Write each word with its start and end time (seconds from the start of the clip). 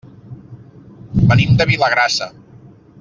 Venim 1.33 1.53
de 1.61 1.67
Vilagrassa. 1.73 2.31